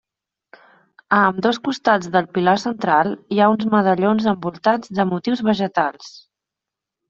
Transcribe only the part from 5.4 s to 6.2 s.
vegetals.